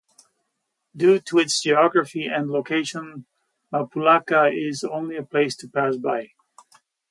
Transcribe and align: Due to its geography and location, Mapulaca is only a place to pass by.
Due 0.97 1.19
to 1.19 1.37
its 1.37 1.61
geography 1.61 2.25
and 2.25 2.49
location, 2.49 3.27
Mapulaca 3.71 4.49
is 4.51 4.83
only 4.83 5.15
a 5.15 5.21
place 5.23 5.55
to 5.57 5.67
pass 5.67 5.95
by. 5.95 6.31